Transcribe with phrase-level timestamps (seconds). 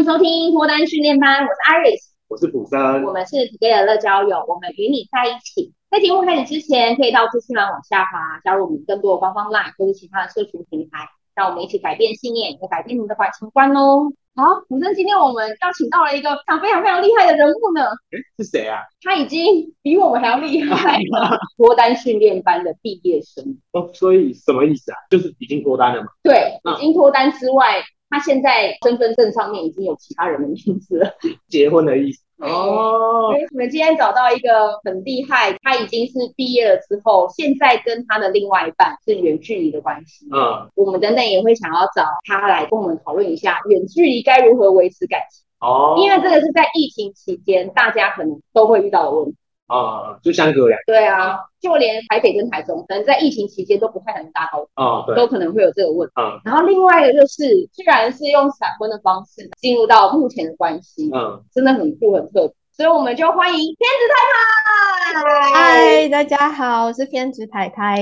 [0.00, 5.74] 迎收听脱单训练班，我是 Iris，我是普森，我们是 Together 乐交友，我们与你在一起。
[5.90, 11.04] 在节目开始之前，可以到资讯栏往下滑，加入我们更多的官方 LINE 或者其他的社群平台，
[11.34, 14.08] 让我们一起改变信念，也改变你的感情观哦。
[14.34, 17.84] 好，普森，今天我们邀请到了一个非常非常非常厉害的人物呢。
[17.84, 18.80] 诶，是谁啊？
[19.02, 23.58] 他已经比我们还要厉害了，脱单训练班的毕业生。
[23.72, 24.96] 哦，所以什么意思啊？
[25.10, 26.08] 就是已经脱单了嘛？
[26.22, 27.82] 对，已经脱单之外。
[28.10, 31.10] 他现在身份证上面已经有其他人的名字了，
[31.48, 33.30] 结婚的意思哦。
[33.30, 40.26] 所以你们今天找到一个很厉害，他已经是毕业了之后，现在跟他的另外一半是远距离的关系。
[40.32, 45.44] 嗯，我们等等也会想要找他来跟我们讨论一下远距离该如何维持感情。
[45.60, 49.36] 哦，因为这个是在疫情期间大家可能都会遇到的问题。
[49.70, 56.14] 啊、嗯，就相隔两对啊，就连台北跟台中，可能在疫情期间都不太能搭高铁啊，对，都可能会有这个问题。
[56.16, 65.52] 嗯，然后另外一个就是，居然是用闪婚的方式进入到目前的关系，嗯，真的很酷很特别，所以我们就欢迎天子太太。
[65.52, 68.00] 嗨，大家好，我是偏执太太。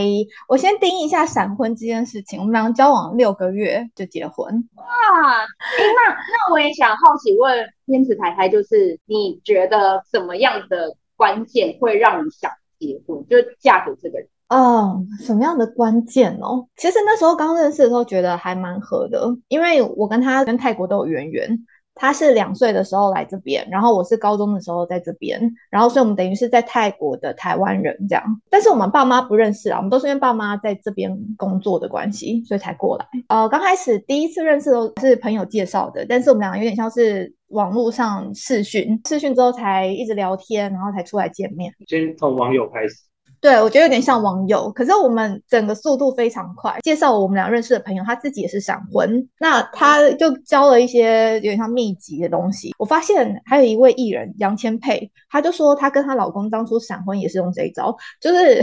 [0.49, 4.47] 我先定义一下闪婚这件事情，我们俩交往六个月就结婚。
[4.77, 5.47] 哇，哎，
[5.79, 10.97] 那那我也想好奇问偏执太太，就是你觉得什么样的？
[11.19, 14.27] 关键会让你想结婚，就嫁给这个人。
[14.49, 16.67] 哦，什么样的关键哦？
[16.77, 21.67] 其实那时候刚认识的时候，觉得还蛮合的，因为我跟他跟泰国都有渊源。
[22.01, 28.23] 他是两岁的时候来这边，然后我是高中的时候在这边，然后所以我们等于是在泰国的台湾人这样。
[28.49, 33.05] 但是我们爸妈不认识啊，我们都是因为爸妈在这边工作的关系，所以才过来。
[33.27, 41.73] 呃，刚开始第一次认识都是朋友介绍的，但是我们两个有点像是网络上视讯，视讯之后才一直聊天，然后才出来见面。
[41.87, 42.95] 先从网友开始。
[43.41, 46.77] 对，我觉得有点像网友，可是我们整个速度非常快。
[46.83, 52.75] 介绍我们俩认识的朋友，他自己也是闪婚，那他就教了一些有点像秘籍的东西。
[52.79, 58.61] 我发现还有一位艺人杨千霈，他就说他跟她老公当初闪婚也是用这一招，就是。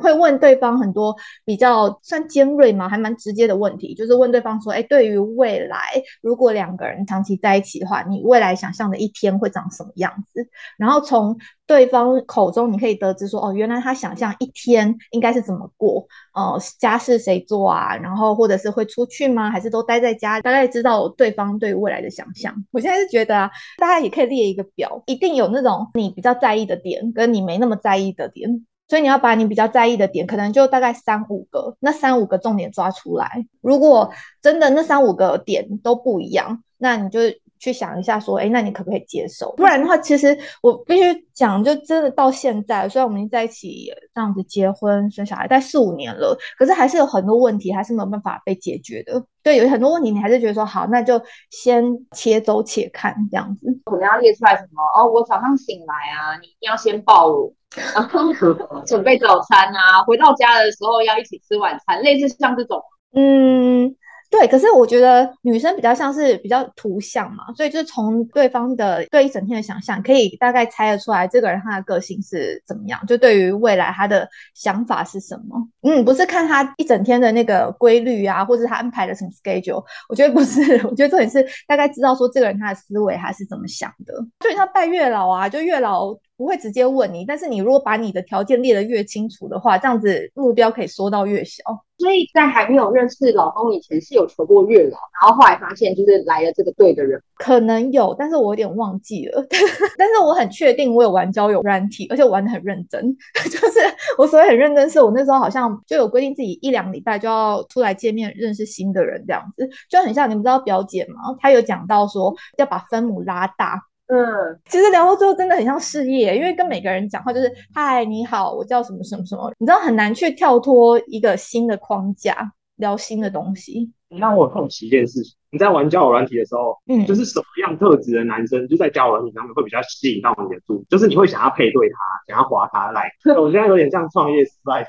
[0.00, 1.14] 会问对方很多
[1.44, 2.88] 比较算尖锐吗？
[2.88, 5.78] 还蛮直接的问题，就是问对方说：“哎，对于未来，
[6.20, 10.48] 如果两个人长期在一起的话，你未来想象的一天会长什么样子？”
[10.78, 11.36] 然后从
[11.66, 16.06] 对方口中你可以得知说：“哦，原来他想象一天应该是怎么过？
[16.34, 17.96] 呃，家事谁做啊？
[17.96, 19.50] 然后或者是会出去吗？
[19.50, 20.40] 还是都待在家？
[20.40, 28.64] 大概知道对方对未来的想象。”我现在是觉得啊，大家也可以列一个表，一定有那种你比较在意的点，跟你没那么在意的点。
[28.88, 33.46] 所以你要把你比较在意的点，可能就大概三五个，那三五个重点抓出来。
[33.60, 34.10] 如果
[34.40, 37.20] 真的那三五个点都不一样，那你就
[37.58, 39.52] 去想一下，说，哎，那你可不可以接受？
[39.56, 49.22] 不然的话，其实我必须讲，就真的到现在，虽然我们已经在一起这样子结婚生小孩，大概四五年了，可是还是有很多问题还是没有办法被解决的。
[49.42, 51.20] 对，有很多问题你还是觉得说好，那就
[51.50, 53.66] 先且走且看这样子。
[53.84, 54.82] 可能要列出来什么？
[54.96, 57.52] 哦，我早上醒来啊，你一定要先抱我。
[57.94, 58.32] 然后
[58.86, 62.82] 准备早餐啊，回到家的时候要一起吃晚餐，类似像这种，
[63.14, 63.94] 嗯，
[64.30, 64.46] 对。
[64.48, 75.68] 可是我觉得女生比较像是比较图像嘛，所以就是从对方的对一整天的想象，可以大概猜得出来这个人他的个性是怎么样，就对于未来他的想法是什么。
[75.82, 84.14] 嗯，不是看他一整天的那个规律啊，或者他安排的什么 schedule，我觉得不是， 我觉得重点是大概知道说这个人他的思维他是怎么想的。
[84.40, 86.16] 所以他拜月老啊，就月老。
[86.38, 91.64] 不会直接问你，但是你如果把你的条件列得越清楚的话，这样子目标可以缩到越小。
[91.98, 99.44] 所以在还没有认识老公以前是有求过月老，然后后来发现就是来了这个对的人，可能有，但是我有点忘记了。
[99.98, 103.16] 但是我很确定我有玩交友软体，而且我玩的很认真。
[103.50, 103.80] 就是
[104.16, 111.36] 我所谓很认真，是我那时候好像就有规定自己一两礼拜就要出来见面认识新的人，这样子就很像你们知道表姐吗？
[111.40, 113.87] 她有讲到说要把分母拉大。
[114.08, 123.92] 嗯，其实聊到最后真的很像事业，因为跟每个人讲话就是嗨，你好，我叫什么什么什么，你知道很难去跳脱一个新的框架聊新的东西。
[124.10, 131.96] 那我好奇一件事情，你在玩交友软体的时候，嗯，就是什么样特质的男生就在交友软体上面会比较吸引到你的注意，就是你会想要配对他，
[132.26, 133.10] 想要划他来。
[133.36, 134.86] 我现在有点像创业失败。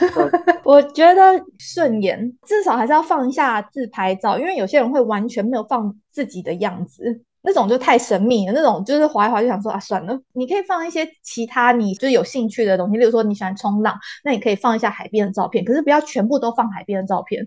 [0.64, 7.22] 我觉得顺眼，至少还是要放一下自拍照，因为有些人会完全没有放自己的样子。
[7.46, 10.18] 那种就太神秘了，那种就是划一划就想说啊，算了。
[10.32, 13.94] 你可以放一些其他你就是有兴趣的东西，例如说你喜欢冲浪，
[14.24, 17.46] 那你可以放一下海边的照片，可是不要全部都放海边的照片，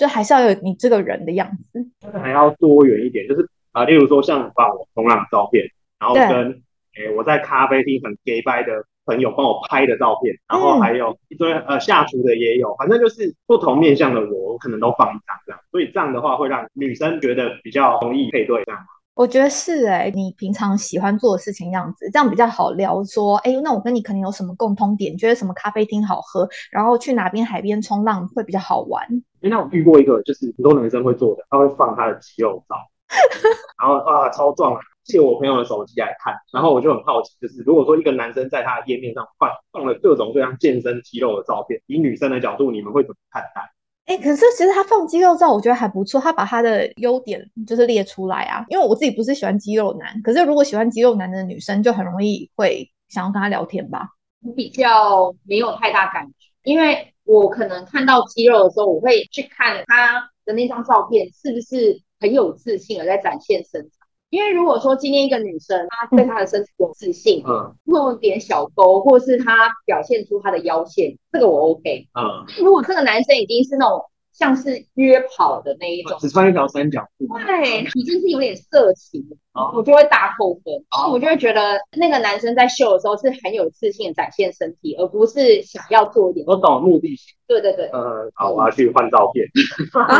[0.00, 1.86] 就还是要有你这个人的样子。
[2.18, 5.62] 还要多元一点，就是啊，例如说像放我冲浪的照片，
[5.98, 6.62] 然后跟
[6.96, 18.80] 诶、欸、我在咖啡厅很 gay 拜的朋友帮我拍的照片，然后还有一堆呃下厨的也有，反正就是不同面向的我，我可能都放一张这样，所以这样的话会让女生觉得比较容易配对这样。
[19.20, 23.04] 我觉得是哎、欸，你平常喜欢做的事情样子，这样比较好聊。
[23.04, 25.14] 说，哎，那我跟你可能有什么共通点？
[25.18, 29.06] 觉得什么咖啡厅好喝，然后去哪边海边冲浪会比较好玩。
[29.42, 32.76] 哎，那我遇过一个，就是很多男生会做的，他会放他的肌肉照，
[33.78, 43.60] 然后啊超壮啊，借我朋友的手机来看，然后我就很好奇，就是如果说一个男生在他的页面上放放了各种各样健身肌肉的照片，以女生的角度，你们会怎么看待？
[44.10, 46.20] 哎、欸，可是其实他放肌肉照，我觉得还不错。
[46.20, 48.64] 他把他的优点就是列出来啊。
[48.68, 54.08] 因为我自己不是喜欢肌肉男，可是如果喜欢肌肉男的女生，就很容易会想要跟他聊天吧。
[54.42, 56.32] 我比较没有太大感觉，
[56.64, 63.99] 因为我可能看到肌肉的时候，我会去看他的那张照片是不是很有自信的在展现身材。
[64.30, 72.46] 因为如果说今天一个女生她对她的身体有自信，嗯，弄点小沟，或是她表现出她的腰线，这个我 OK，嗯。
[72.64, 74.04] 如果这个男生已经是那种
[74.40, 79.22] 像是约跑的那一种，只穿一条三角裤，对，已经是有点色情，
[79.52, 86.46] 哦，我就会大扣分，哦，我就会觉得那个男生在秀的时候是很有自信的展现身体，而不是想要做一点。
[86.48, 87.34] 我懂目的性。
[87.46, 87.84] 对对对。
[87.88, 89.44] 呃，好，我要去换照片。
[89.92, 90.18] 啊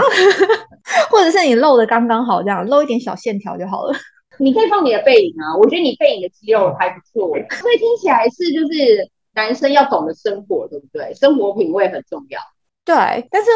[1.11, 3.95] 或者是你露的刚刚好，这样露一点小线条就好了。
[4.37, 11.15] 你可以放你的背影啊，我觉得你背影的肌肉还不错，所以听起来是就是男生要懂得生活，对不对？
[11.15, 12.39] 生活品味很重要。
[12.91, 13.51] 对，但是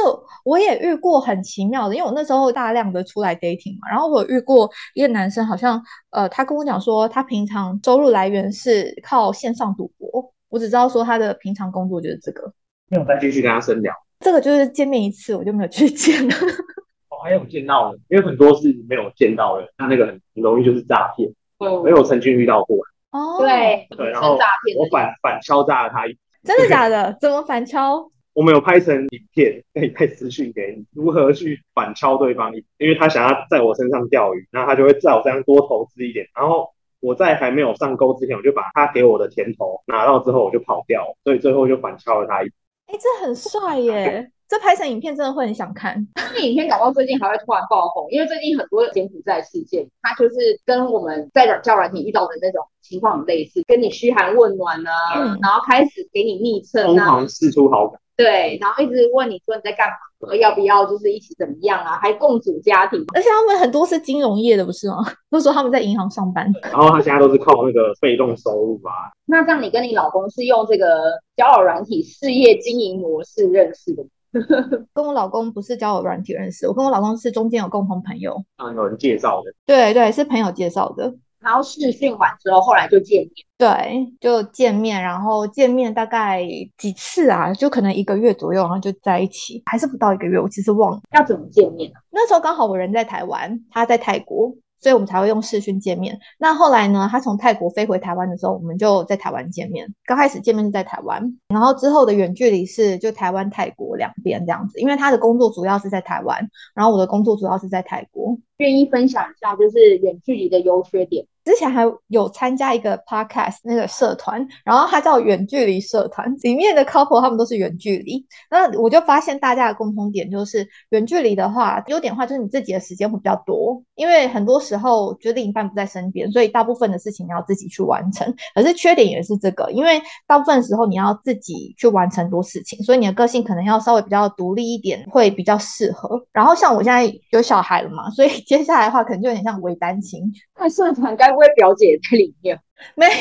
[0.44, 12.52] 我也遇过很奇妙的，因为我那时候大量的出来 dating 嘛，然后我遇过一个男生，好像呃，他跟我讲说他平常收入来源是靠线上赌博，我只知道说他的平常工作就是这个。
[12.88, 13.92] 没有再继续跟他深聊。
[14.20, 16.34] 这个就是见面一次，我就没有去见了。
[17.10, 21.28] 哦还有见到的，因为很多是没有见到的，他那个很容易就是诈骗。
[21.58, 22.76] 嗯，因为我曾经遇到过。
[23.10, 24.38] 哦，对，对，然后
[24.78, 26.16] 我反反敲诈了他一。
[26.44, 27.12] 真的假的？
[27.20, 28.08] 怎么反敲？
[28.34, 32.52] 我们有拍成影片， 可以再私讯给你，如何去反敲对方？
[32.78, 36.26] 因为他想要在我身上钓鱼，那他就会在我身上多投资一点。
[36.36, 36.68] 然后
[37.00, 42.46] 我在还没有上钩之前，我就把他给我的甜头拿到之后，我就跑掉，所以最后就反敲了他一。
[42.86, 44.30] 哎，这很帅耶！
[44.54, 46.06] 这拍成影片真的会很想看。
[46.32, 58.00] 这影片搞到最近还会突然爆红，因为最近很多柬埔寨事件，它就是跟我们在软教软体遇到的那种情况很类似，跟你嘘寒问暖啊，嗯、然后开始给你昵称，疯狂示出好感。
[58.16, 63.04] 对，然后一直问你说你在干嘛，要不要就是一起怎么样啊，还共组家庭。
[63.12, 64.98] 而且他们很多是金融业的，不是吗？
[65.30, 66.48] 都说他们在银行上班。
[66.62, 68.90] 然后他现在都是靠那个被动收入吧。
[69.26, 70.86] 那这样你跟你老公是用这个
[71.34, 74.08] 交友软体事业经营模式认识的吗？
[74.92, 79.52] 跟我老公不是交友软体认识，我跟我老公是中间有共同朋友，啊，有人介绍的。
[79.66, 81.14] 对对，是朋友介绍的。
[81.40, 83.30] 然后试训完之后，后来就见面。
[83.58, 86.42] 对，就见面，然后见面大概
[86.78, 87.52] 几次啊？
[87.52, 92.00] 就可能一个月左右，然后就在一起，还是不到一个月，我其实忘了要怎么见面啊。
[92.10, 94.54] 那时候刚好我人在台湾，他在泰国。
[94.84, 96.20] 所以我们才会用视讯见面。
[96.36, 97.08] 那后来呢？
[97.10, 99.90] 他从泰国飞回台湾的时候，我们就在台湾见面。
[100.04, 104.78] 刚开始见面是在台湾，然后之后的远距离是就台湾、泰国两边这样子。
[104.78, 108.38] 因为他的工作主要是在台湾，然后我的工作主要是在泰国。
[108.58, 111.26] 愿意分享一下就是远距离的优缺点。
[111.44, 118.24] 之前还有参加一个 podcast 那个社团，然后它叫远距离社团， 里面的 couple 他们都是远距离。
[118.50, 128.34] 那我就发现大家的共同点就是远距离的话，优点话就是你自己的时间会比较多，因为很多时候觉得另一半不在身边，所以大部分的事情你要自己去完成。
[128.54, 136.18] 可是缺点也是这个，因为大部分时候你要自己去完成很多事情，所以你的个性可能要稍微比较独立一点，会比较适合。
[136.32, 140.22] 然后像我现在有小孩了嘛，所以接下来的话可能就有点像伪单亲。
[140.58, 141.33] 那社团该。
[141.34, 142.58] 不会表姐在里面？
[142.94, 143.12] 没有，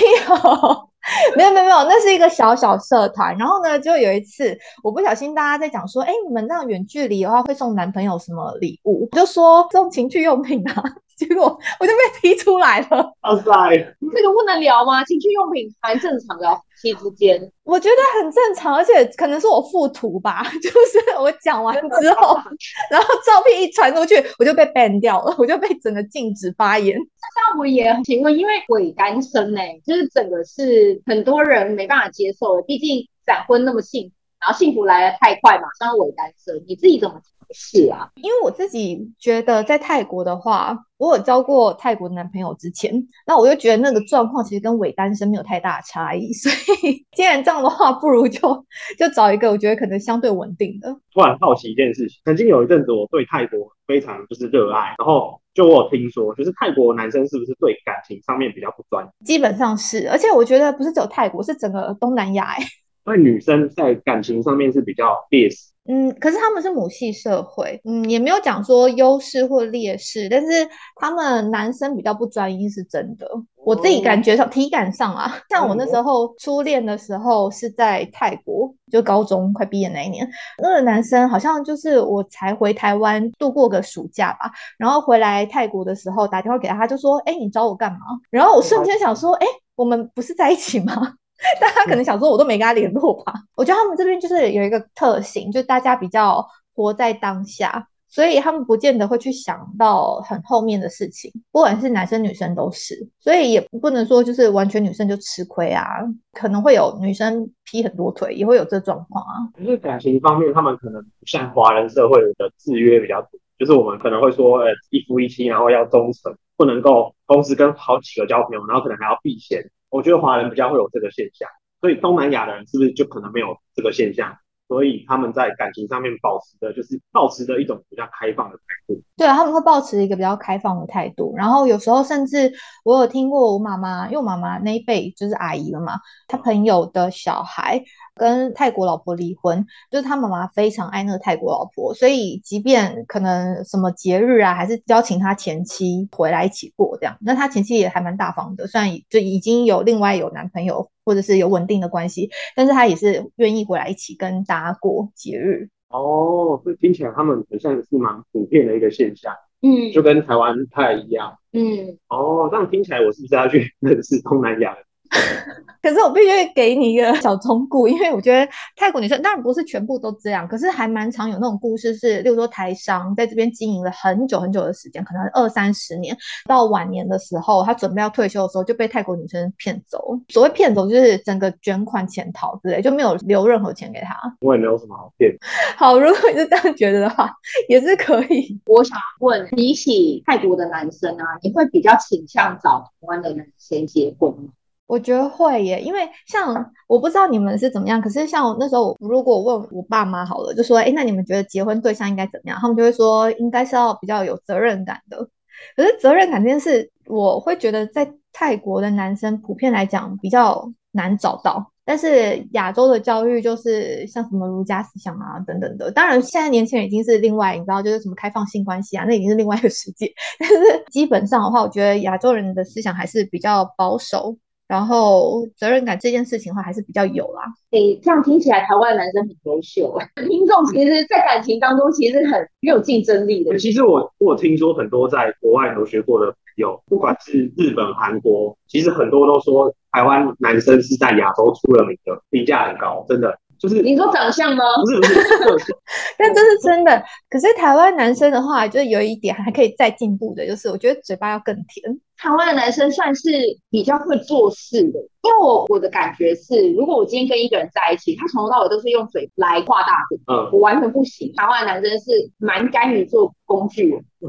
[1.36, 3.38] 没有，没有，没有，那是一个小小社团。
[3.38, 9.10] 然后呢，就有一次，我不小心大家在讲说，哎，你们这样远距离的话，会送男朋友什么礼物？
[9.12, 10.84] 我就说送情趣用品啊。
[11.15, 13.13] 结果我就被踢出来了。
[13.22, 13.70] 哇塞，
[14.13, 15.03] 这个不能聊吗？
[15.05, 17.51] 情趣用品蛮正常的，妻之间。
[17.63, 20.43] 我觉得很正常，而且可能是我附图吧。
[20.62, 22.38] 就是我讲完之后，
[22.91, 26.98] 然后照片一传出去，我就被 ban 掉了， 我就被整个禁止发言。
[27.36, 32.62] 那我也请问，因为伪单身呢、欸，就是整个是很多人没办法接受的。
[32.63, 37.22] 毕竟闪婚那么幸福，然后幸福来得太快，马上伪单身，你自己怎么？
[37.53, 48.41] 是啊，因为我自己觉得在泰国的话，我有交过泰国男朋友之前，那我就觉得那个状况其实跟伪单身没有太大的差异，所以既然这样的话，不如就
[48.98, 50.91] 就找一个我觉得可能相对稳定的。
[51.13, 59.07] 突然好奇一件事情，曾经有一阵子我对泰国非常就是热爱，然后就我有听说，就是泰国男生是不是对感情上面比较不专？
[59.24, 62.63] 基本上是，而且我觉得不是只有泰国，是整个东南亚哎。
[63.05, 65.73] 因为女生在感情上面是比较劣势。
[65.86, 73.28] 嗯，可是他们是母系社会，嗯，也没有讲说优势或劣势，但是他们男生比较不专一是真的。
[73.66, 80.30] 我自己感觉上、体感上啊，像我那时候初恋的时候是在泰国，就高中快毕业那一年，
[80.62, 88.00] 那个男生好像就是我才回台湾度过个暑假吧，然后回来泰国的时候打电话给他，他就说：“哎，你找我干嘛？”
[88.30, 91.13] 然后我瞬间想说：“哎，我们不是在一起吗？”
[91.62, 93.34] 但他可能想说，我都没跟他联络吧。
[93.56, 96.46] 我觉得他们这边就是有一个特性，就大家比较
[96.76, 97.88] 活在当下。
[98.08, 105.84] 所以他们不见得会去想到很后面的事情，不管是男生女生都是，所以也不能说就是完全女生就吃亏啊，
[106.32, 109.50] 可能会有女生劈很多腿，也会有这状况啊。
[109.58, 119.60] 可是感情方面，他们可能不像华人社会的制约比较多，就是我们可能会说，呃，一夫一妻，然后要忠诚，不能够同时跟好几个交朋友，然后可能还要避嫌。
[119.94, 121.48] 我觉得华人比较会有这个现象，
[121.80, 124.36] 所以东南亚的人是不是就可能没有这个现象？
[124.67, 129.01] 所以他们在感情上面保持的就是保持的一种比较开放的态度。
[129.15, 131.34] 对啊，他们会保持一个比较开放的态度。
[131.36, 132.51] 然后有时候甚至
[132.84, 137.84] 我有听过我妈妈，因为我妈妈那一辈就是阿姨了嘛，她朋友的小孩
[138.15, 147.15] 跟泰国老婆离婚，就是他妈妈非常爱那个泰国老婆，所以即便可能什么节日啊，还是邀请他前妻回来一起过这样。
[147.22, 155.69] 那他前妻也还蛮大方的，虽然就已经有另外有男朋友或者是有稳定的关系，但是他也是愿意回来一起跟大家过节日。
[155.89, 159.31] 哦，所以听起来他们好像是蛮普遍的一个现象，
[159.62, 164.83] 嗯，就跟台湾不太一样，嗯，哦，这样听起来我是不是要去 认识东南亚人？
[165.84, 176.15] 可是我必须给你一个小忠告，因为我觉得泰国女生当然不是全部都这样，可是还蛮常有那种故事是，例如说台商在这边经营了很久很久的时间，可能二三十年，
[176.48, 180.17] 到晚年的时候，他准备要退休的时候，就被泰国女生骗走。
[180.29, 184.15] 所谓骗走，就是整个卷款潜逃之类，就没有留任何钱给他。
[184.39, 185.36] 我也没有什么好骗。
[185.75, 187.29] 好，如果你是这样觉得的话，
[187.67, 188.58] 也是可以。
[188.67, 194.50] 我想问，比起泰国的男生啊，你会比较倾向找台湾的男生结婚吗？
[194.86, 202.60] 我觉得会耶，因为像我不知道你们是怎么样，可是像那时候，如果问我爸妈好了，就说，哎，那你们觉得结婚对象应该怎么样？
[202.62, 205.28] 他们就会说，应该是要比较有责任感的。
[205.75, 211.72] 可是责任感这件事，我会觉得在泰国的男生普遍来讲比较难找到。
[211.86, 220.10] 但是亚洲的教育就是像什么儒家思想啊等等的，当然现在年轻人已经是另外，你知道，就是什么开放性关系啊，那已经是另外一个世界。
[220.40, 220.56] 但是
[220.92, 224.38] 基本上的话，我觉得亚洲人的思想还是比较保守。
[224.67, 227.43] 然后责任感这件事情的话，还是比较有啦。
[227.72, 229.98] 诶，这样听起来，台湾男生很优秀。
[230.27, 233.58] 听众其实，在感情当中，其实很有竞争力的。
[233.58, 243.38] 其实我我听说很多在国外留学过的朋友，不管是日本、韩国，其实很多都说台湾男生是在亚洲出了名的，评价很高，真的。
[243.63, 244.63] 就是你说长相吗？
[244.75, 245.74] 不是不是，
[246.20, 247.01] 但这是真的。
[247.29, 251.98] 可是台湾男生的话，就是有一点还可以再进步的，就是我觉得嘴巴要更甜。
[252.17, 253.22] 台湾的男生算是
[253.70, 261.32] 比较会做事的，因为我我的感觉是，如果我今天跟一个人在一起，他从头到尾都是用嘴来画大饼，嗯，我完全不行。
[261.38, 264.03] 台湾的男生是蛮甘于做工具人。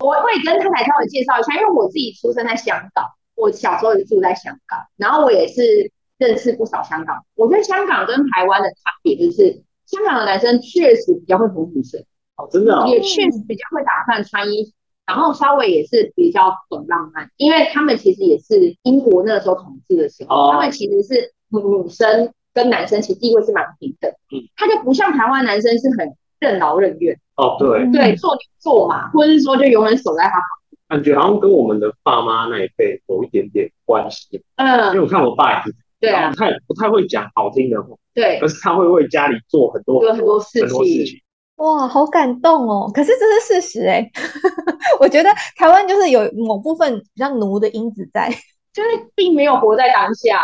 [0.00, 3.04] 我我会跟太太稍微介绍一下，因为我自己出生在香港，
[3.36, 7.24] 我小时候就住在香港，然后我也是认识不少香港。
[7.34, 12.00] 我觉得香港跟台湾的差别就是，香港的男生确实比较会哄女生，
[12.36, 14.70] 哦，真的，哦，也确实比较会打扮穿衣服。
[15.06, 30.40] 然后稍微也是比较懂浪漫，因为他们其实也是英国那个时候统治的时候，哦、他们其实是女生跟男生其实地位是蛮平等，嗯，他就不像台湾男生是很任劳任怨，哦，对，对，做牛做马，或者是说就永远守在他旁
[30.70, 41.20] 边，感觉好像跟我们的爸妈那一辈有一点点关系，嗯，因为我看我爸也是，对啊，不太不太会讲好听的话，对，可是他会为家里做很多很多事情。
[41.56, 42.90] 哇，好感动哦！
[42.92, 44.04] 可是这是事实哎，
[44.98, 48.28] 我觉得台湾就是有某部分比较奴的因子在，
[48.72, 50.42] 就是并没有活在当下，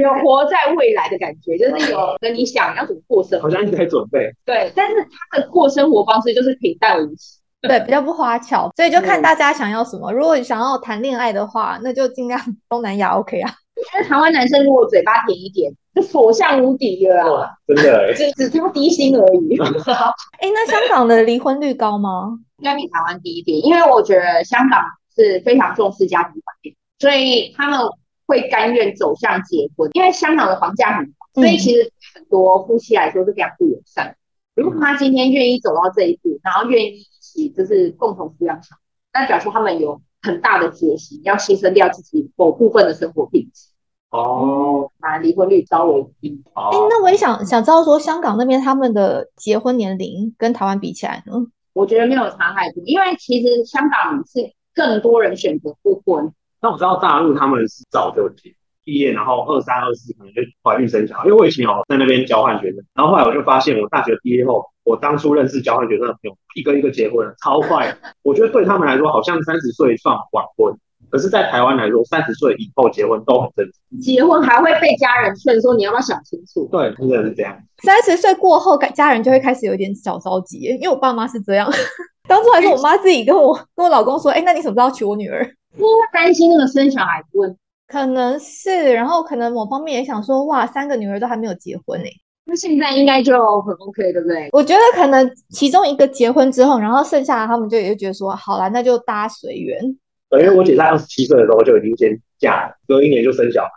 [0.00, 4.30] 有活在未来的感觉，就是有跟你想要怎么过生活，好像一直在准备。
[4.44, 4.94] 对，但是
[5.32, 10.12] 他的过生活方式就是平淡无奇，对，比较不花巧，所以就看大家想要什么。
[10.12, 13.50] 如果你想要谈恋爱的话，那就尽量东南亚 OK 啊。
[13.74, 17.50] 因为台湾男生如果嘴巴甜一点，就所向无敌了啊！
[17.66, 19.58] 真的， 只只差低薪而已。
[20.40, 22.38] 哎，那香港的离婚率高吗？
[22.58, 24.82] 应该比台湾低一点，因为我觉得香港
[25.16, 27.80] 是非常重视家庭环境，所以他们
[28.26, 29.90] 会甘愿走向结婚。
[29.94, 34.16] 因为香港的房价很高，所以其实很多夫妻来说是非常不友善。
[34.54, 38.76] 如果他今天愿意走到这一步，然后愿意一起就是共同抚养小
[39.12, 43.68] 孩，那表示他们有很大的决心，要牺牲掉自己某部分的生活品质。
[44.10, 46.42] 哦，反而离婚率稍微低。
[46.54, 51.32] 哎、欸，那我也想想知道说，香港那边他们的结婚年龄跟台湾比起来呢？
[51.72, 56.32] 我觉得没有差太多，因为其实香港是更多人选择不婚。
[56.60, 58.54] 那我知道大陆他们是早就结。
[58.84, 61.24] 毕业，然后二三二四可能就怀孕生小孩。
[61.26, 67.96] 因为我以前哦在那边交换学生，然后后来我就发现，我大学毕业后，我当初认识交换学生的朋友，一个一个结婚了，超快。
[68.22, 70.74] 我觉得对他们来说，好像三十岁算晚婚，
[71.10, 74.00] 可是，在台湾来说，三十岁以后结婚都很正常。
[74.00, 76.68] 结婚还会被家人劝说，你要不要想清楚？
[76.72, 77.56] 对，真的是这样。
[77.82, 81.70] 三十岁过后，家人就会开始有点小着急，因为我爸妈是这样。
[82.28, 85.44] 当初还是我妈自己跟我跟我老公说，哎，那你什么时候要娶我女儿？
[85.76, 87.56] 因为担心那个生小孩问。
[87.88, 92.06] 可能是，然后可能某方面也想说，哇，三个女儿都还没有结婚呢，
[92.52, 93.32] 那现在应该就
[93.62, 94.50] 很 OK，对不对？
[94.52, 99.80] 我觉得可能其中一个结婚之后，然后剩下的他们就也就觉得说，好了，那就大家随缘。
[100.28, 103.70] 对，因为我姐在二十七岁的时候就已经先嫁了，隔一年就生小孩，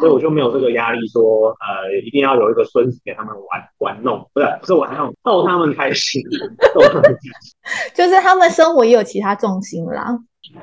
[0.00, 6.22] 所以我就没有这个压力说，说呃，一定要有一个孙子给他们玩玩弄，不是，不是玩弄，逗他们开心，
[6.74, 7.30] 逗他们开心，
[7.94, 10.18] 就是他们生活也有其他重心啦。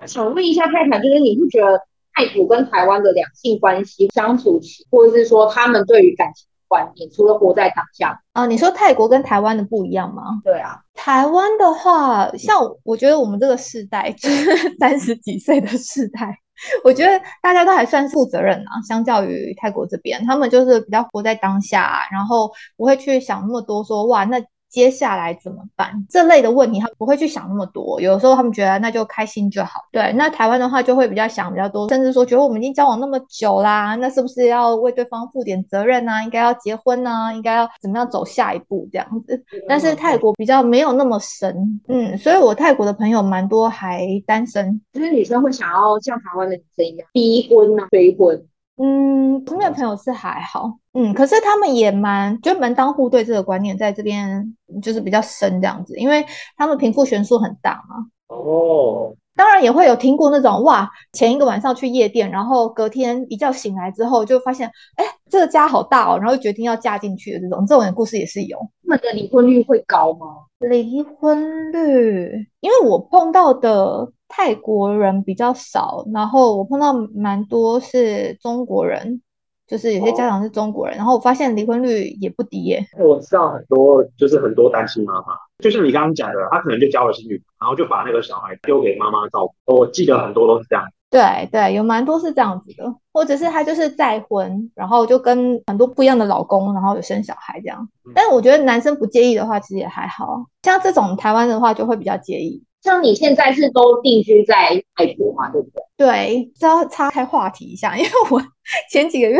[0.08, 1.80] 想问一下太太，就是你是觉得？
[2.18, 10.24] 泰国跟台湾的两性关系相处起，或者是说他们对于感情观念，除了活在当下啊，你说泰国跟台湾的不一样吗？
[10.44, 16.38] 对啊，台湾的话，像我觉得我们这个世代， 就是三十几岁的世代，
[16.84, 24.42] 我觉得大家都还算负责任啊，相较于泰国这边，他们就是比较活在当下，然后不会去想那么多说，说哇那。
[24.70, 26.06] 接下来怎么办？
[26.10, 28.00] 这类的问题，他不会去想那么多。
[28.02, 29.80] 有的时候他们觉得那就开心就好。
[29.92, 36.24] 对，那台湾的话就会比较想比较多，甚至说觉得我们已经交往那么久啦，那是不是要为对方负点责任呢？
[36.24, 37.32] 应该要结婚呢？
[37.34, 39.42] 应该要怎么样走下一步这样子？
[39.68, 44.82] 但是泰国比较没有那么神，嗯，所以我泰国的朋友蛮多还单身。
[44.92, 48.46] 就是女生会想要像台湾的女生一样逼婚啊，催婚。
[48.78, 56.26] 嗯，身边的朋友是还好，嗯，可是他们也蛮，就门当户对这个观念在这边就是比较深这样子，因为
[56.58, 58.08] 他们贫富悬殊很大嘛。
[58.28, 59.16] 哦。
[59.38, 68.58] 当然也会有听过那种哇，前一个晚上去夜店，然后隔天一觉醒来之后就发现，哎，这个家好大哦，然后就决定要嫁进去的这种，这种故事也是有。
[68.84, 70.26] 他们的离婚率会高吗？
[70.60, 79.22] 离婚率，因为我碰到的泰国人比较少，然后我碰到蛮多是中国人。
[79.68, 82.86] 就是有些家长是中国人，哦、然后我发现离婚率也不低耶。
[83.00, 89.76] 我知道很多，就是很多单亲妈妈，就像你刚刚讲的，她可能就交了新女朋友，然后就把那个小孩丢给妈妈照顾。
[89.76, 90.86] 我记得很多都是这样。
[91.10, 97.90] 对对，有蛮多是这样子的，或者是她就是再婚，然后就跟很多不一样的老公，然后有生小孩这样。
[98.06, 100.46] 嗯、但是我觉得男生不介意的话，其实也还好。
[100.62, 102.64] 像这种台湾的话，就会比较介意。
[102.86, 105.82] 像你现在是都定居在泰国嘛，对不对？
[105.98, 108.42] 对，只要岔开话题一下，因为我
[108.92, 109.40] 前几个月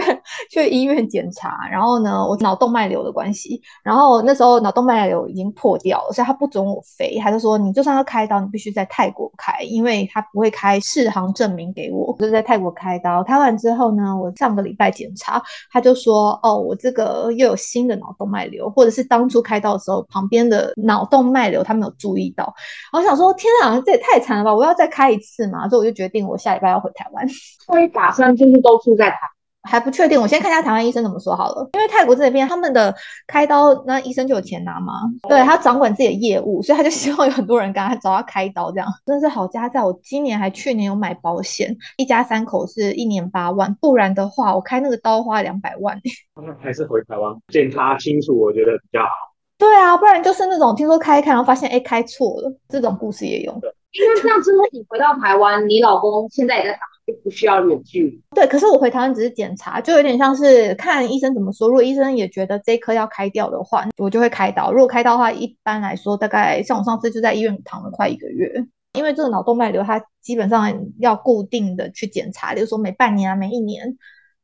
[0.50, 13.22] 去医院检查，然后呢，我脑动脉瘤的关系，然后那时候脑动脉瘤已经破掉了，所以他不准我飞，他就说你就算要开刀，你必须在泰国开，因为他不会开适航证明给我，就在泰国开刀。
[13.22, 15.42] 开完之后呢，我上个礼拜检查，
[15.72, 22.54] 他就说哦，我这个又有新的脑动脉瘤，或者是当初开刀的时候旁边的脑动脉瘤他没有注意到。
[22.94, 24.56] 我想说，天啊，这也太惨了吧！
[24.56, 26.38] 我要再开一次嘛，所以我就决定我。
[26.46, 27.28] 下礼拜要回台湾，
[27.66, 29.18] 所以打算就是都住在台，
[29.64, 30.22] 还不确定。
[30.22, 31.68] 我先看一下台湾医生怎么说好了。
[31.74, 32.94] 因为泰国这边他们的
[33.26, 34.94] 开刀，那医生就有钱拿嘛，
[35.28, 39.84] 对，他掌管自己的业务，所以他就希望有很多人跟他找他开刀，这样真的是好家在。
[39.84, 46.00] 我今年还去年有买保险，一家三口是一年八万，不然的话我开那个刀花两百万。
[46.46, 49.10] 那还是回台湾检查清楚，我觉得比较好。
[49.58, 53.60] 对啊，不然就是那种听说开一开，然后发现哎开错了，这种故事也有。
[53.98, 58.22] 那这样之后你回到台湾，你老公现在也在打，就不需要远距。
[58.36, 61.68] 对，可是我回台湾只是检查，就有点像是看医生怎么说。
[61.68, 64.72] 如果医生也觉得这一颗要开掉的话，我就会开刀。
[64.72, 68.52] 如果开刀的话，一般来说大概像我上次就在医院躺了快一个月，
[68.94, 73.98] 因为这个脑动脉瘤它基本上要固定的去检查，比如说每半年啊、每一年，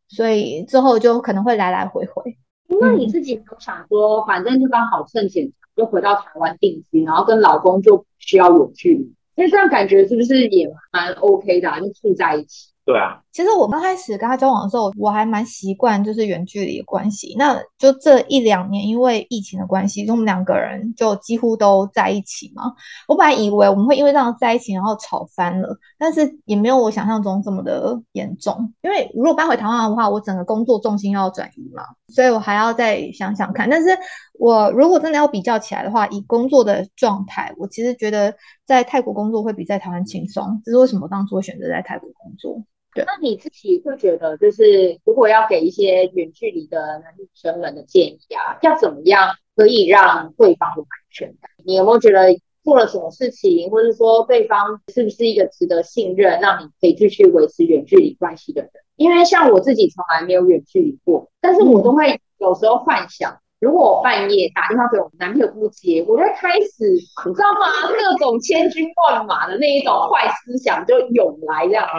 [0.08, 2.38] 所以之后就可能会来来回回。
[2.80, 9.14] 那你自己有想说，反正就刚好趁检查就回到台湾定居，然后跟老公就需要远距离。
[9.42, 11.80] 那这样感觉是不是也蛮 OK 的啊？
[11.80, 12.70] 就住在一起。
[12.86, 17.34] 对啊，其实我刚开始跟他交往的时候，我还蛮习惯就是远距离的关系。
[17.38, 22.74] 那就这一两年，因为疫情的关系，就我们两个人就几乎都在一起嘛。
[23.08, 28.74] 我本来以为我们会因为这样在一起，然后吵翻了，但是也没有我想象中这么的严重。
[28.82, 33.70] 因为如果搬回台湾的话，我整个工作重心要转移嘛，所以我还要再想想看。
[33.70, 33.98] 但是
[34.38, 40.62] 我如果真的要比较起来的话，以工作的状态，我其实觉得在泰国工作会比在台湾轻松。
[40.66, 42.62] 这是为什么当初会选择在泰国工作。
[42.94, 51.50] 对，那你自己会觉得，就是如果要给一些远距离的男女生们的建议啊，要怎么样可以让对方有安全感？
[51.66, 58.72] 你有没有觉得做了什么事情，或者说对方是不是一个值得信任，让你可以继续维持远距离关系的人？
[58.96, 63.41] 因为像我自己从来没有远距离过，但是我都会有时候幻想。
[63.62, 66.90] 如果我半夜打电话给我男朋友不接，我就开始，
[67.28, 67.60] 你知道吗？
[67.88, 71.94] 各种千军万马的那一种坏思想就涌来，这样啊，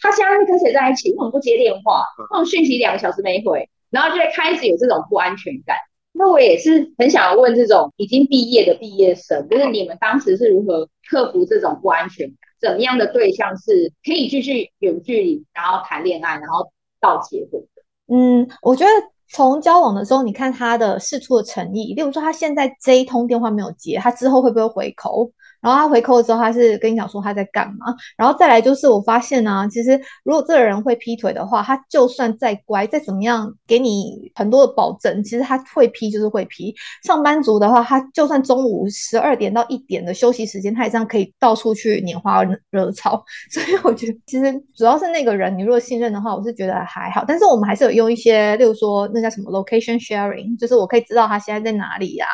[0.00, 1.10] 他现在是跟谁在一起？
[1.10, 2.02] 为什么不接电话？
[2.30, 5.76] 那种讯息两个小时没回，然后就会开始有这种不安全感。
[6.12, 12.36] 那我也是很想要问这种已经毕业的毕业生，就是你们当时是如何克服这种不安全感？
[12.58, 17.82] 怎么样的对象是可以继续远距离，然后谈恋爱，然后到结婚的？
[18.16, 18.90] 嗯，我觉得。
[19.32, 25.30] 从交往的时候，你看他的事出的诚意，例如说他现在这一通电话没有接，他之后会不会回口？
[25.60, 27.94] 然后他回扣的时候，他是跟你讲说他在干嘛？
[28.16, 36.74] 然后再来就是我发现呢、啊，其实如果这个人会劈腿的话，他就算再乖，再怎么样给你很多的保证，其实他会劈就是会劈。
[37.04, 43.24] 上班族的话，他就算中午十二点到一点的休息时间，他也这样可以到处去拈花惹草。
[43.52, 47.24] 所以我觉得其实主要是那个人，你如果信任的话，我是觉得还好。
[47.26, 52.26] 但是我们还是有用一些，例如说那叫什么 location sharing，就是我可以知道他现在在哪里呀、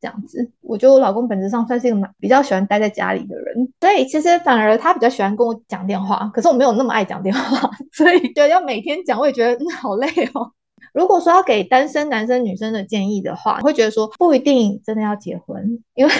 [0.00, 10.52] 这样子，我觉得我老公本质上算是一个蛮比较喜欢待在家里的人，所以其实反而他比较喜欢跟我讲电话，可是我没有那么爱讲电话， 所以觉得要每天讲，我也觉得嗯好累哦。
[10.94, 15.62] 如果说要给单身男生女生的建议的话，会觉得说不一定真的要结婚，
[15.94, 16.12] 因为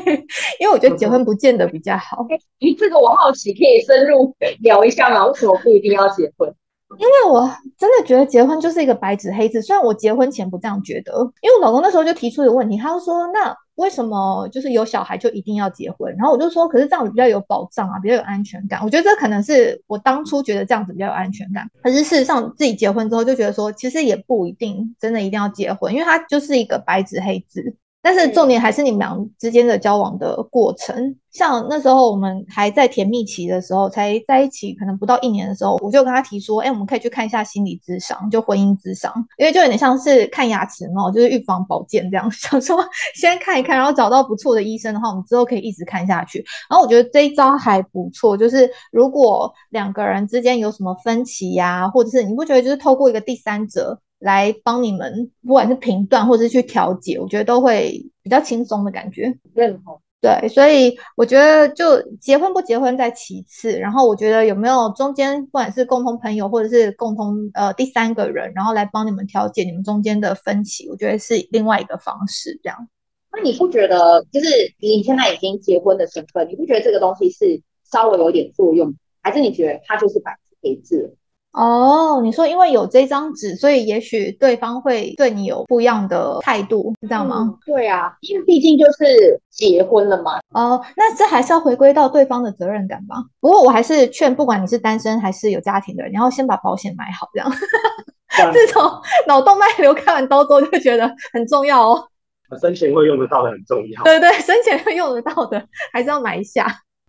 [0.58, 2.26] 因为我觉得结婚不见得比较好。
[2.58, 5.26] 咦，这个我好奇，可以深入聊一下吗？
[5.26, 6.52] 为什么不一定要结婚？
[6.98, 27.74] 因为我真的觉得结婚就是一个白纸黑字，虽然我结婚前不这样觉得，因为我老公那时候就提出一个问题，他就说：“那为什么就是有小孩就一定要结婚？”然后我就说：“可是这样子比较有保障啊，比较有安全感。”我觉得这可能是我当初觉得这样子比较有安全感，可是事实上自己结婚之后就觉得说，其实也不一定真的一定要结婚，因为它就是一个白纸黑字。
[28.06, 31.16] 但是重点还是你们俩之间的交往的过程。
[31.32, 42.30] 像那时候我们还在甜蜜期的时候，才在一起可能不到一年的时候，我就跟他提说，哎，我们可以去看一下心理智商，就婚姻智商，因为就有点像是看牙齿嘛，就是预防保健这样。
[42.30, 42.78] 想说
[43.16, 46.38] 先看一看，然后找到不错的医生的话，我们之后可以一直看下去。
[46.70, 54.00] 然后我觉得这一招还不错，就是如果两个人之间有什么分歧呀，或者是你不觉得就是透过一个第三者。
[54.18, 59.38] 来帮你们，不管是评断或者是去调解，我觉得都会比较轻松的感觉。
[59.54, 60.00] 认同。
[60.18, 72.58] 对，所以我觉得就结婚不结婚在其次，然后我觉得有没有中间不管是共同朋友或者是共同呃第三个人，然后来帮你们调解你们中间的分歧，我觉得是另外一个方式。
[72.62, 72.88] 这样。
[73.30, 74.48] 那你不觉得就是
[74.80, 81.14] 你现在已经结婚的身份，你不觉得这个东西是稍微有点作用，还是你觉得它就是白纸黑字？
[81.56, 87.48] 哦，你说因为有这张纸，所以也许对方会对你有不一样的态度，是这样吗？
[87.48, 90.38] 嗯，对啊，因为毕竟就是结婚了嘛。
[90.50, 93.16] 哦，那这还是要回归到对方的责任感吧。
[93.40, 97.50] 不过我还是劝，不管你是单身还是有家庭的人，你要先把保险买好，这样。
[98.52, 98.82] 自从
[99.26, 102.06] 脑动脉瘤开完刀之后就觉得很重要哦。
[102.60, 104.02] 生前会用得到的很重要。
[104.04, 106.66] 对对，生前会用得到的还是要买一下。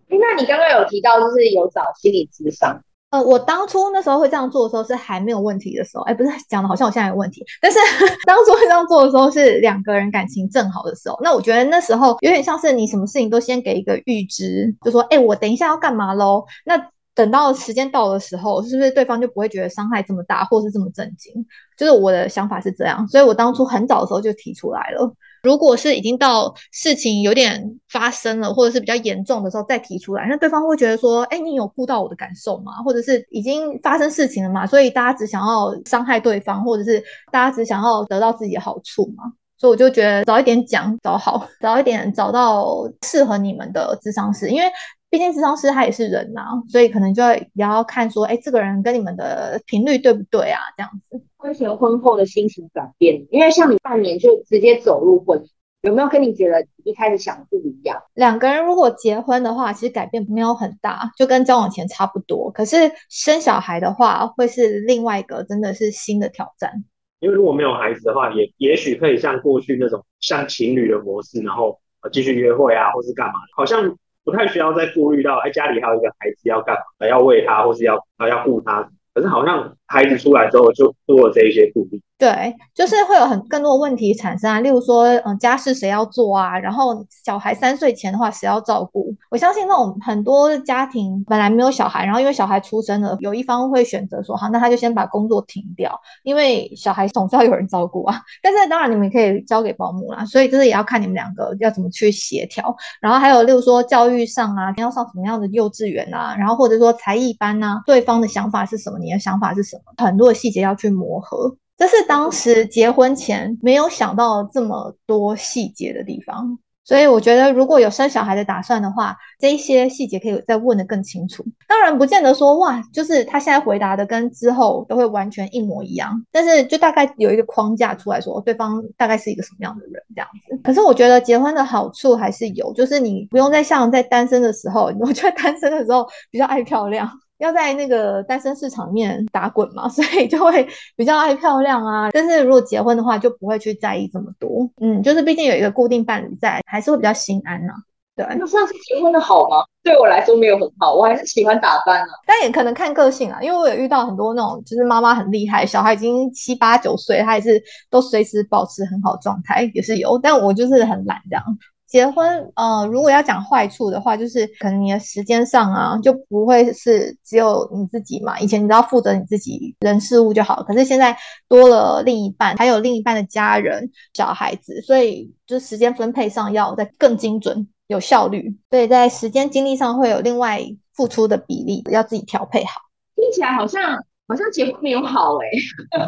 [0.07, 2.81] 那你刚刚有提到就是有找心理咨商。
[3.09, 7.79] 呃，我当初那时候会这样做的时候是还没有问题的时候，哎，不是讲的好像我现在有问题，但是
[8.27, 11.17] 当初会这样做的时候是两个人感情正好的时候。
[11.21, 16.43] 那我觉得那时候有点像是你什么事情都先给一个预知，就说，哎，我等一下要干嘛喽？
[16.65, 16.75] 那
[17.15, 21.33] 等到时间到的时候，是不是对方就不会觉得伤害这么大，或是这么震惊？
[21.77, 25.15] 就是我的想法是这样，所以我当初很早的时候就提出来了。
[25.47, 32.73] 如果是已经到事情有点发生了，或者是比较严重的时候再提出来，那对方会觉得说，哎，你有顾到我的感受吗？
[32.83, 34.67] 或者是已经发生事情了嘛？
[34.67, 39.23] 所以大家只想要伤害对方，或者是大家只想要得到自己的好处嘛？
[39.57, 44.67] 所以我就觉得早一点讲早好，早一点找到适合你们的智商师，因为
[45.09, 50.59] 毕竟咨商师他也是人呐、啊，所以可能就要也要看说，哎，这个人跟你们的频率对不对啊？
[50.75, 51.21] 这样子。
[51.37, 55.47] 婚前婚后的心情转变，因为像你半年就直接走入婚姻，
[55.81, 58.01] 有没有跟你觉得一开始想的不一样？
[58.15, 62.51] 两个人如果结婚的话，其实改变没有很大，就跟交往前差不多。
[62.51, 66.83] 可是生小孩的话，会是另外一个真的是新的挑战。
[67.19, 71.79] 因为如果没有孩子的话，也也许可以像过去那种像情侣的模式，然后
[72.11, 78.89] 继续约会啊，或是干嘛，好像不太需要再顾虑到，哎，家里还有一个孩子要干嘛，要喂他，或是要要顾他。
[79.13, 82.01] 可是好像孩子出来之后就多了这一些顾虑。
[82.19, 86.57] 对，就是会有很更多问题产生啊，例如说，嗯，家事谁要做啊？
[86.57, 89.13] 然后小孩三岁前的话，谁要照顾？
[89.29, 98.19] 我相信那种很多家庭本来没有小孩，然后因为小孩出生了，有一方会选择说，好，那他就先把工作停掉，因为小孩总是要有人照顾啊。
[98.41, 102.75] 但是当然你们可以交给保姆啦，所以这是也要看你们两个要怎么去协调。
[102.99, 106.35] 然后还有例如说教育上啊，要上什么样的幼稚园啊？
[106.35, 108.97] 然后或者说才艺班啊，对方的想法是什么？
[108.97, 110.03] 你的想法是什么？
[110.03, 111.55] 很多的细节要去磨合。
[111.77, 121.45] 这是当时结婚前没有想到这么多细节的地方，所以我觉得如果有生小孩的打算的话，这一些细节可以再问得更清楚。
[121.67, 130.59] 当然不见得说哇，就是他现在回答的跟之后都会完全一模一样，但是就大概有一个框架出来说对方大概是一个什么样的人这样子。
[130.63, 137.07] 可是我觉得结婚的好处还是有，就是你不用再像在单身的时候，我觉得单身的时候比较爱漂亮。
[137.37, 142.09] 要在那个单身市场里面打滚嘛， 所以就会比较爱漂亮啊。
[142.11, 144.69] 但是如果结婚的话，就不会去在意这么多。
[144.81, 147.75] 嗯，就是毕竟有一个固定伴侣在，还是会比较心安呐、啊。
[148.15, 149.57] 对，那上次结婚的好吗？
[149.83, 152.07] 对我来说没有很好，我还是喜欢打扮啊。
[152.25, 160.17] 但也可能看个性啊，因为我有遇到很多那种，就是妈妈很厉害，小孩已经七八九岁，她也是都随时保持很好状态，也是有。
[160.17, 161.43] 但我就是很懒这样。
[161.87, 168.37] 结婚，呃，如果要讲坏处的话，就是可能你的时间上啊，就不会是只有你自己嘛。
[168.39, 178.53] 以前你只要负责你自己人事物就好，可是现在多了另一半，还有另一半的家人、小孩子，所以就时间分配上要再更精准、有效率。
[178.69, 180.61] 所以在时间精力上会有另外
[180.93, 182.81] 付出的比例，要自己调配好。
[183.15, 183.95] 听起来好像
[184.27, 186.05] 好像结婚没有好哎、欸。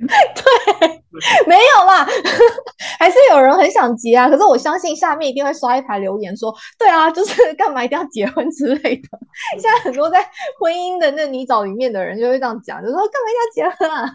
[0.00, 1.02] 对，
[1.46, 2.06] 没有啦，
[3.00, 4.28] 还是有人很想结啊。
[4.28, 9.08] 可是我相信下面一定会刷一排留言说，对啊，就是 干嘛一定要结婚之类的。
[9.58, 10.18] 现在很多在
[10.60, 14.12] 婚姻的那泥沼里面的人就会这样讲，就说干嘛一定要结婚啊？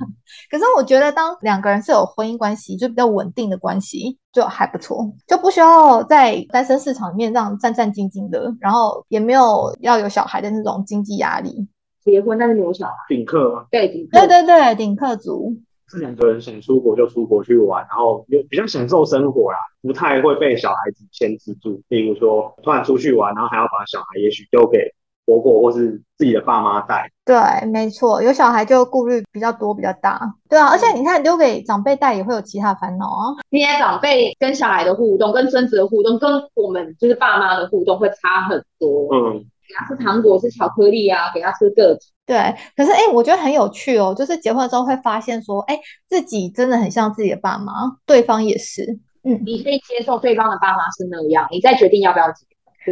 [0.51, 11.67] 可是我觉得，当两个人是有婚姻关系，就比较稳定的关系，就还不错，就不需要在单身市场里面这样战战兢兢的，然后也没有要有小孩的那种经济压力。
[12.03, 13.65] 结婚但是没有小孩，顶客吗？
[13.71, 15.55] 对，顶客，对对对，顶客族。
[15.95, 21.81] 是两个人想出国就出国去玩，然后又比较享受生活啦，不太会被小孩子牵制住。
[21.87, 24.93] 例如说，突然出去玩，然后还要把小孩也许丢给
[25.25, 27.09] 婆婆或是自己的爸妈带。
[27.23, 27.35] 对，
[27.69, 30.19] 没错，有小孩就顾虑比较多，比较大。
[30.49, 33.33] 对啊，而且你看，丢给长辈带也会有其他烦恼啊。
[33.49, 39.07] 今天长辈跟小孩的互动，跟孙子的互动，跟我们就是爸妈的互动会差很多。
[39.15, 39.45] 嗯。
[39.87, 42.11] 吃糖果，吃巧克力啊，给他吃个子。
[42.25, 42.37] 对，
[42.75, 47.73] 可是哎、欸，我觉得很有趣哦，就是结婚之后会发现说，哎、欸，自己真的很像自己的爸妈，
[48.05, 48.99] 对方也是。
[49.23, 52.45] 嗯，你可以接受对方的爸妈是那样，你再决定要不要结。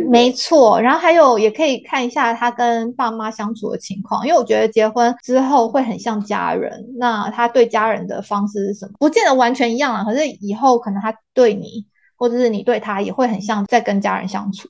[0.09, 6.83] 没错，然后还有也可以看一下他跟爸妈相处的情况，因为我觉得结婚之后会很像家人。
[6.97, 8.93] 那他对家人的方式是什么？
[8.97, 11.85] 不见得完全一样啊，可是以后可能他对你，
[12.17, 14.67] 或者是你对他，也会很像在跟家人相处。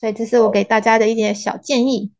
[0.00, 2.10] 所以这是我给大家的一点小建议。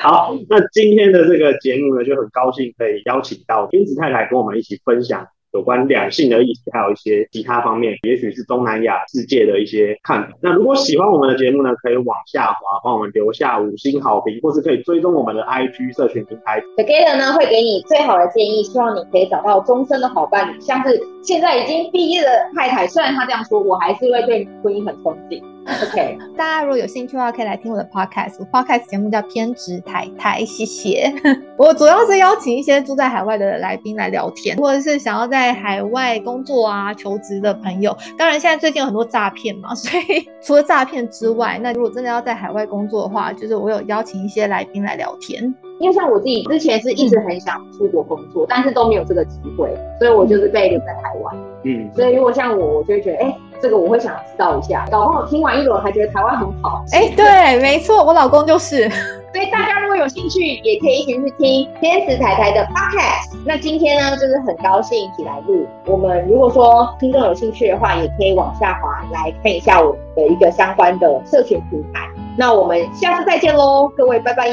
[0.00, 10.36] 好，那今天的这个节目呢，就很高兴可以邀请到君子太太跟我们一起分享有关两性的议题，还有一些其他方面，也许是东南亚世界的一些看法。
[10.40, 16.62] 那如果喜欢我们的节目呢，可以往下滑，帮我们留下五星好评，或是可以追踪我们的 IG 社群平台。
[16.76, 20.60] Together 呢会给你最好的建议，希望你可以找到终身的好伴侣。
[20.60, 25.42] 像是现在已经毕业的太太，虽然她这样说，我还是会对婚姻很憧憬。
[25.66, 28.36] OK， 大家如果有兴趣的话，可以来听我的 Podcast。
[28.38, 31.12] 我 Podcast 节目叫偏执太太，谢谢。
[31.56, 37.96] 我主要是邀请一些住在海外的来宾来聊天，或者是想要在海外工作啊、求职的朋友。
[38.18, 45.54] 当然，现在最近有很多诈骗嘛， 所以除了诈骗之外，那如果真的要在海外工作的话，就是我有邀请一些来宾来聊天。
[45.80, 51.36] 因为像我自己之前是一直很想出国工作，嗯、但是都没有这个机会，所以我就是被留在台湾。
[51.64, 54.84] 嗯，所以如果像我，我就会觉得，哎、欸，这个我会想知道一下。
[54.90, 56.84] 搞不好听完一轮还觉得台湾很好。
[56.92, 58.86] 哎、欸，对，没错，我老公就是。
[59.32, 63.34] 所以大家如果有兴趣，也可以一起去听天使台台的 podcast。
[63.46, 65.66] 那今天呢，就是很高兴一起来录。
[65.86, 72.06] 我们如果说听众有兴趣的话，也可以往下滑来看一下我们的一个相关的社群平台。
[72.36, 74.46] 那我们下次再见喽，各位，拜拜。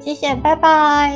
[0.00, 1.12] 谢谢，拜拜。